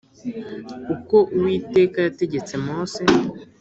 [0.93, 3.03] Uko Uwiteka yategetse Mose